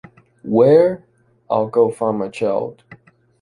Where? 0.45 1.05
I’ll 1.47 1.67
go 1.67 1.91
find 1.91 2.17
my 2.17 2.29
child. 2.29 2.83